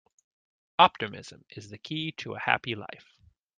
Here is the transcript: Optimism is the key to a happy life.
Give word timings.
Optimism 0.79 1.45
is 1.51 1.69
the 1.69 1.77
key 1.77 2.11
to 2.13 2.33
a 2.33 2.39
happy 2.39 2.73
life. 2.73 3.15